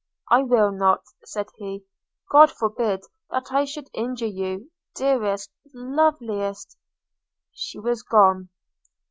[0.31, 1.83] –'I will not,' said he:
[2.31, 6.75] 'God forbid that I should injure you, dearest, loveliest
[7.53, 8.49] –!'She was gone!